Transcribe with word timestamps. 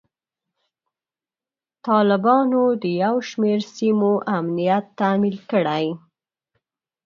طالبانو 1.87 2.61
د 2.81 2.83
یو 3.03 3.15
شمیر 3.29 3.59
سیمو 3.75 4.13
امنیت 4.37 4.85
تامین 4.99 5.35
کړی. 5.51 5.85